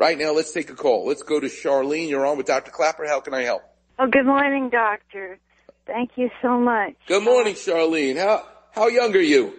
[0.00, 1.06] Right now, let's take a call.
[1.06, 2.08] Let's go to Charlene.
[2.08, 2.70] You're on with Dr.
[2.70, 3.06] Klapper.
[3.06, 3.60] How can I help?
[3.98, 5.38] Oh, good morning, doctor.
[5.86, 6.94] Thank you so much.
[7.06, 8.16] Good morning, Charlene.
[8.16, 9.52] How how young are you?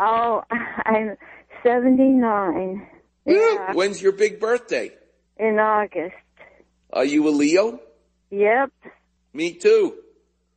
[0.00, 1.16] Oh, I'm
[1.62, 2.84] 79
[3.24, 3.72] Yeah.
[3.74, 4.90] When's your big birthday?
[5.36, 6.16] in August.
[6.92, 7.78] Are you a Leo?
[8.30, 8.72] Yep.
[9.32, 9.94] Me too.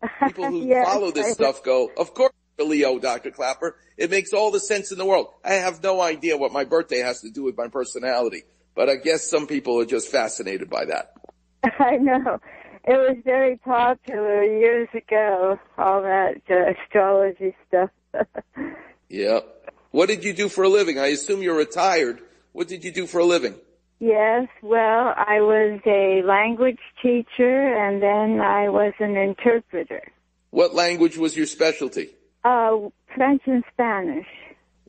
[0.26, 3.30] People who Yes, follow this I- stuff go, of course, Leo, Dr.
[3.30, 3.76] Klapper.
[3.98, 5.28] It makes all the sense in the world.
[5.46, 8.44] I have no idea what my birthday has to do with my personality,
[8.78, 11.14] but I guess some people are just fascinated by that.
[11.80, 12.40] I know.
[12.84, 17.90] It was very popular years ago, all that uh, astrology stuff.
[19.10, 19.74] yep.
[19.90, 21.00] What did you do for a living?
[21.00, 22.22] I assume you're retired.
[22.54, 23.56] What did you do for a living?
[24.00, 30.04] yes, well, I was a language teacher and then I was an interpreter.
[30.52, 32.10] What language was your specialty?
[32.44, 32.78] Uh,
[33.16, 34.28] French and Spanish.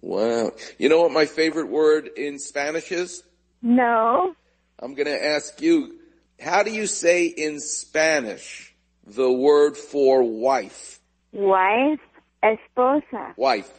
[0.02, 0.52] Wow.
[0.76, 3.22] You know what my favorite word in Spanish is?
[3.62, 4.34] No.
[4.78, 5.98] I'm going to ask you,
[6.40, 8.74] how do you say in Spanish
[9.06, 11.00] the word for wife?
[11.32, 12.00] Wife,
[12.42, 13.36] esposa.
[13.36, 13.70] Wife.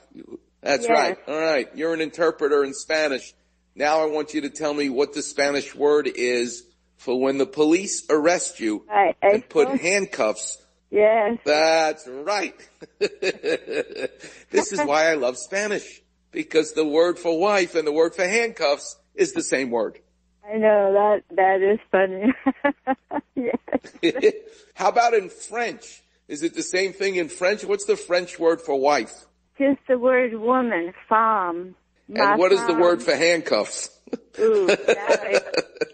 [0.62, 0.90] That's Yes.
[0.90, 1.18] right.
[1.28, 1.70] All right.
[1.76, 3.34] You're an interpreter in Spanish.
[3.76, 6.66] Now I want you to tell me what the Spanish word is
[6.98, 10.58] for when the police arrest you Right, and put handcuffs.
[10.92, 11.38] Yes.
[11.46, 12.56] That's right.
[13.00, 18.28] this is why I love Spanish because the word for wife and the word for
[18.28, 20.00] handcuffs is the same word.
[20.50, 22.34] I know that that is funny.
[23.36, 24.34] yes.
[24.74, 26.02] How about in French?
[26.28, 27.64] Is it the same thing in French?
[27.64, 29.26] What's the French word for wife?
[29.58, 31.76] Just the word woman, femme.
[32.16, 33.92] And what is the word for handcuffs?
[34.40, 35.32] Ooh, that I,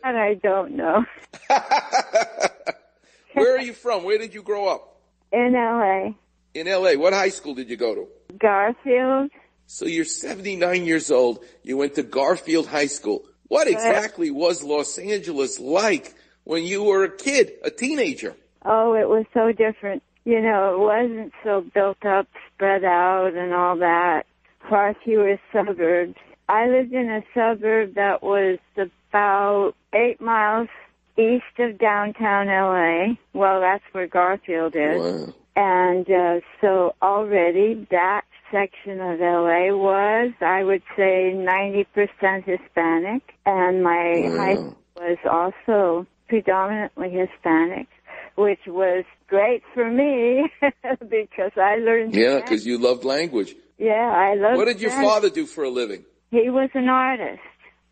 [0.04, 1.04] that I don't know.
[3.34, 4.04] Where are you from?
[4.06, 5.02] Where did you grow up?
[5.34, 6.14] In LA.
[6.54, 6.94] In LA.
[6.94, 8.08] What high school did you go to?
[8.38, 9.32] Garfield.
[9.68, 11.44] So you're 79 years old.
[11.64, 13.26] You went to Garfield High School.
[13.48, 16.14] What exactly was Los Angeles like
[16.44, 18.36] when you were a kid, a teenager?
[18.64, 20.04] Oh, it was so different.
[20.24, 24.26] You know, it wasn't so built up, spread out and all that.
[24.68, 26.16] Far fewer suburbs.
[26.50, 30.70] I lived in a suburb that was about eight miles
[31.18, 33.16] east of downtown LA.
[33.34, 35.28] Well, that's where Garfield is.
[35.28, 35.34] Wow.
[35.56, 43.24] And uh, so already that section of LA was, I would say, 90% Hispanic.
[43.46, 44.38] And my Wow.
[44.38, 47.88] high school was also predominantly Hispanic,
[48.36, 50.50] which was great for me
[51.10, 53.56] because I learned Yeah, because you loved language.
[53.78, 56.06] Yeah, I love What did your father do for a living?
[56.32, 57.42] He was an artist.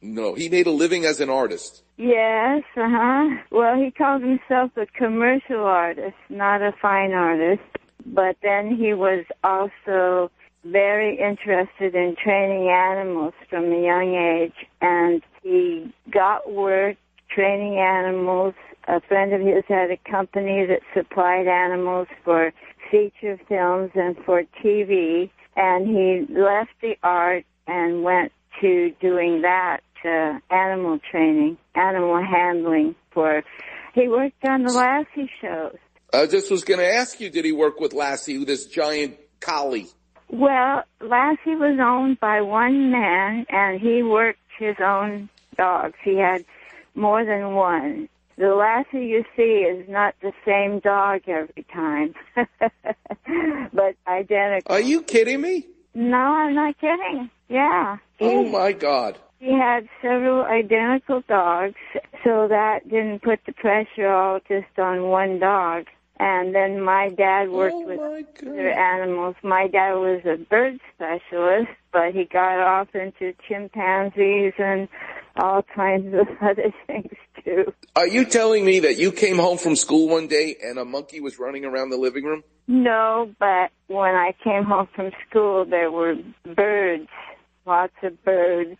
[0.02, 1.84] No, he made a living as an artist.
[1.98, 3.30] Yes, uh huh.
[3.52, 7.62] Well, he called himself a commercial artist, not a fine artist.
[8.06, 10.30] But then he was also
[10.66, 16.98] very interested in training animals from a young age, and he got work
[17.30, 18.54] training animals.
[18.88, 22.52] A friend of his had a company that supplied animals for
[22.92, 28.32] feature films and for TV, and he left the art and went
[28.62, 33.44] to doing that uh, animal training, animal handling for.
[33.94, 35.78] He worked on the Lassie shows.
[36.14, 39.88] I just was going to ask you, did he work with Lassie, this giant collie?
[40.34, 45.94] Well, Lassie was owned by one man, and he worked his own dogs.
[46.04, 46.44] He had
[46.96, 48.10] more than one.
[48.40, 52.16] The Lassie you see is not the same dog every time,
[53.74, 54.74] but identical.
[54.74, 55.68] Are you kidding me?
[55.94, 57.30] No, I'm not kidding.
[57.48, 57.98] Yeah.
[58.20, 59.20] Oh my God.
[59.38, 61.76] He had several identical dogs,
[62.24, 65.86] so that didn't put the pressure all just on one dog.
[66.20, 68.00] And then my dad worked Oh with
[68.48, 69.36] other animals.
[69.44, 74.88] My dad was a bird specialist, but he got off into chimpanzees and
[75.38, 77.12] all kinds of other things
[77.44, 77.74] too.
[77.96, 81.20] Are you telling me that you came home from school one day and a monkey
[81.20, 82.44] was running around the living room?
[82.68, 86.16] No, but when I came home from school, there were
[86.56, 87.10] birds,
[87.66, 88.78] lots of birds,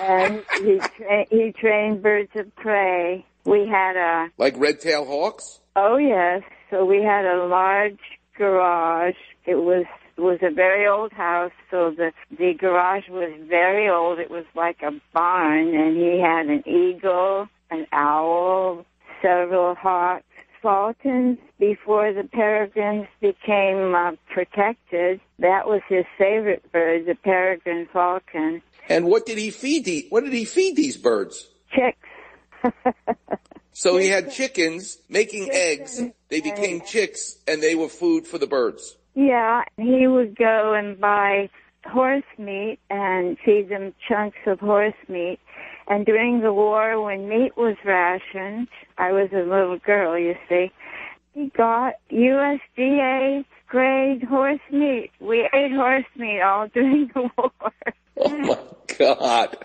[0.00, 3.24] and he tra- he trained birds of prey.
[3.44, 5.60] We had a Like red-tailed hawks?
[5.76, 6.42] oh yes,
[6.74, 8.00] so we had a large
[8.36, 9.14] garage.
[9.46, 9.84] It was
[10.16, 14.18] was a very old house, so the the garage was very old.
[14.18, 18.84] It was like a barn, and he had an eagle, an owl,
[19.22, 20.24] several hawks.
[20.62, 28.62] Falcons, before the peregrines became uh, protected, that was his favorite bird, the peregrine falcon.
[28.88, 31.50] And what did he feed the, what did he feed these birds?
[31.70, 32.08] Chicks.
[33.74, 36.00] So he had chickens making eggs.
[36.28, 38.96] They became chicks and they were food for the birds.
[39.14, 41.50] Yeah, he would go and buy
[41.84, 45.40] horse meat and feed them chunks of horse meat.
[45.88, 50.70] And during the war, when meat was rationed, I was a little girl, you see,
[51.34, 55.10] he got USDA grade horse meat.
[55.20, 57.50] We ate horse meat all during the war.
[58.16, 58.58] Oh my
[58.96, 59.56] God.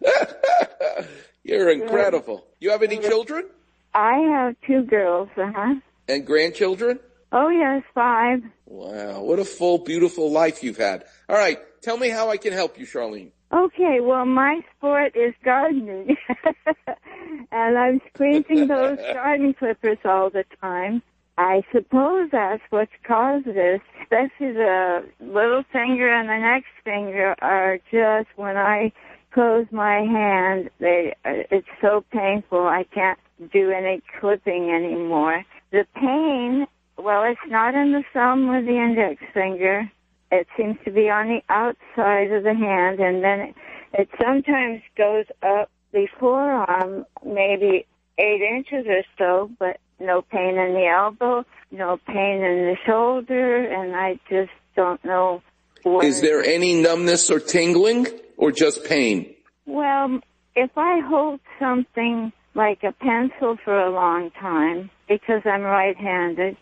[1.44, 2.46] You're incredible.
[2.60, 3.48] You have any children?
[3.94, 5.74] I have two girls, uh huh.
[6.08, 7.00] And grandchildren?
[7.32, 8.42] Oh yes, five.
[8.66, 11.04] Wow, what a full, beautiful life you've had.
[11.28, 13.32] All right, tell me how I can help you, Charlene.
[13.52, 16.16] Okay, well my sport is gardening.
[17.52, 21.02] and I'm squeezing those garden clippers all the time.
[21.38, 27.78] I suppose that's what's caused this, especially the little finger and the next finger are
[27.90, 28.92] just when I
[29.32, 33.18] close my hand, they, uh, it's so painful I can't
[33.52, 35.44] do any clipping anymore.
[35.70, 39.90] The pain, well, it's not in the thumb or the index finger.
[40.30, 43.54] It seems to be on the outside of the hand, and then it,
[43.92, 47.86] it sometimes goes up the forearm, maybe
[48.18, 53.64] eight inches or so, but no pain in the elbow, no pain in the shoulder,
[53.64, 55.42] and I just don't know.
[55.84, 58.06] Is there any numbness or tingling
[58.36, 59.34] or just pain?
[59.66, 60.20] Well,
[60.54, 66.56] if I hold something like a pencil for a long time because I'm right-handed,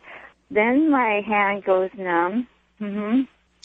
[0.50, 2.46] then my hand goes numb.
[2.78, 3.22] hmm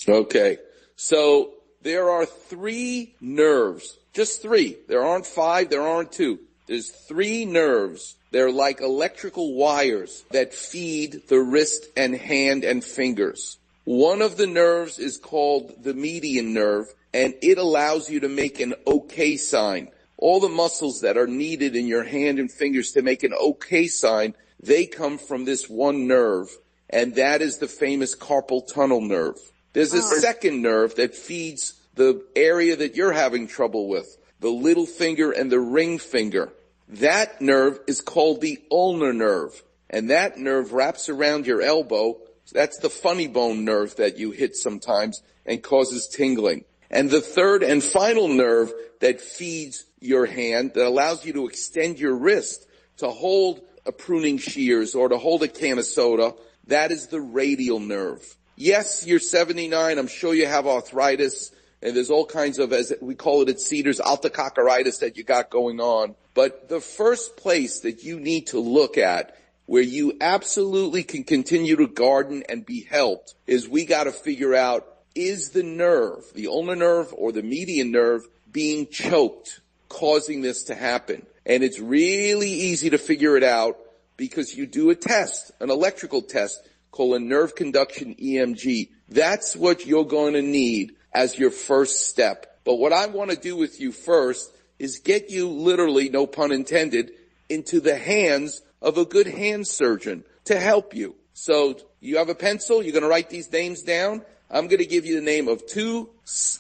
[0.08, 0.58] Okay.
[0.96, 4.78] So there are three nerves, just three.
[4.88, 6.40] There aren't five, there aren't two.
[6.68, 8.16] There's three nerves.
[8.32, 13.58] They're like electrical wires that feed the wrist and hand and fingers.
[13.86, 18.60] One of the nerves is called the median nerve and it allows you to make
[18.60, 19.90] an okay sign.
[20.18, 23.88] All the muscles that are needed in your hand and fingers to make an okay
[23.88, 26.50] sign, they come from this one nerve
[26.90, 29.38] and that is the famous carpal tunnel nerve.
[29.74, 30.20] There's a ah.
[30.20, 35.52] second nerve that feeds the area that you're having trouble with, the little finger and
[35.52, 36.52] the ring finger.
[36.88, 39.64] That nerve is called the ulnar nerve.
[39.90, 42.18] And that nerve wraps around your elbow.
[42.52, 46.66] That's the funny bone nerve that you hit sometimes and causes tingling.
[46.90, 48.72] And the third and final nerve
[49.02, 54.38] that feeds your hand that allows you to extend your wrist to hold a pruning
[54.38, 56.34] shears or to hold a can of soda,
[56.68, 58.38] that is the radial nerve.
[58.56, 59.98] Yes, you're 79.
[59.98, 61.52] I'm sure you have arthritis
[61.82, 65.52] and there's all kinds of, as we call it at Cedars, altococcaritis that you got
[65.52, 66.16] going on.
[66.34, 71.76] But the first place that you need to look at where you absolutely can continue
[71.76, 76.48] to garden and be helped is we got to figure out is the nerve, the
[76.48, 81.26] ulnar nerve or the median nerve being choked, causing this to happen.
[81.46, 83.78] And it's really easy to figure it out
[84.18, 88.90] because you do a test, an electrical test called a nerve conduction EMG.
[89.10, 92.60] That's what you're going to need as your first step.
[92.64, 96.52] But what I want to do with you first is get you literally, no pun
[96.52, 97.12] intended,
[97.50, 101.16] into the hands of a good hand surgeon to help you.
[101.34, 104.22] So you have a pencil, you're going to write these names down.
[104.50, 106.12] I'm going to give you the name of two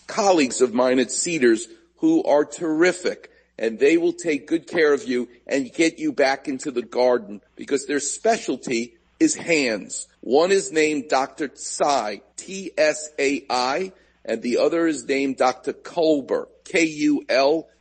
[0.08, 1.68] colleagues of mine at Cedars
[1.98, 6.50] who are terrific and they will take good care of you and get you back
[6.50, 10.08] into the garden because their specialty is hands.
[10.22, 11.50] One is named Dr.
[11.50, 13.92] Tsai, T-S-A-I,
[14.26, 15.74] and the other is named Dr.
[15.74, 17.72] Kulber, K-U-L-B-E-R.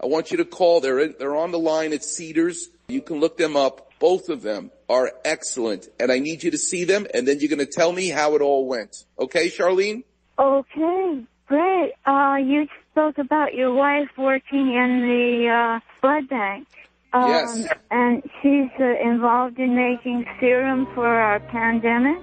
[0.00, 0.80] I want you to call.
[0.80, 2.68] They're in, they're on the line at Cedars.
[2.90, 3.92] You can look them up.
[3.98, 7.50] Both of them are excellent, and I need you to see them, and then you're
[7.50, 9.04] going to tell me how it all went.
[9.18, 10.04] Okay, Charlene?
[10.38, 11.92] Okay, great.
[12.06, 16.66] Uh, you spoke about your wife working in the uh, blood bank.
[17.12, 17.68] Um, Yes.
[17.90, 22.22] And she's uh, involved in making serum for our pandemic.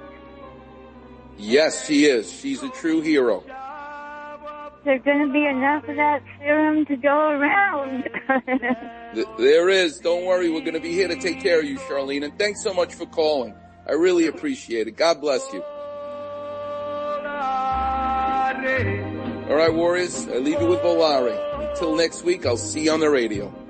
[1.38, 2.32] Yes, she is.
[2.32, 3.44] She's a true hero.
[4.86, 8.08] There's going to be enough of that serum to go around.
[9.40, 9.98] There is.
[9.98, 10.52] Don't worry.
[10.52, 12.24] We're going to be here to take care of you, Charlene.
[12.24, 13.56] And thanks so much for calling.
[13.88, 14.96] I really appreciate it.
[14.96, 15.64] God bless you.
[19.50, 20.28] All right, Warriors.
[20.28, 21.70] I leave you with Volare.
[21.72, 23.65] Until next week, I'll see you on the radio.